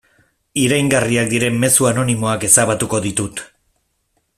Iraingarriak 0.61 1.29
diren 1.35 1.61
mezu 1.65 1.89
anonimoak 1.91 2.49
ezabatuko 2.51 3.05
ditut. 3.09 3.49